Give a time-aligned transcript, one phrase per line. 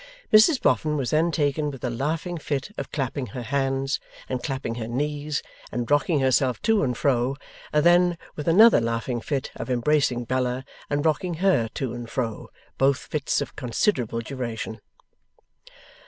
[0.33, 4.73] Mrs Boffin was then taken with a laughing fit of clapping her hands, and clapping
[4.73, 7.37] her knees, and rocking herself to and fro,
[7.71, 12.49] and then with another laughing fit of embracing Bella, and rocking her to and fro
[12.79, 14.81] both fits, of considerable duration.